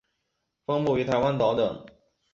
[0.65, 1.85] 分布于台湾岛等。